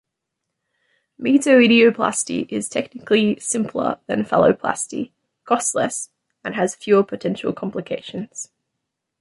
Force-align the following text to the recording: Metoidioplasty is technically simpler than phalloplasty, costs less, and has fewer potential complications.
Metoidioplasty 1.21 2.47
is 2.51 2.67
technically 2.67 3.39
simpler 3.39 3.99
than 4.07 4.23
phalloplasty, 4.23 5.11
costs 5.43 5.75
less, 5.75 6.09
and 6.43 6.55
has 6.55 6.73
fewer 6.73 7.03
potential 7.03 7.53
complications. 7.53 8.49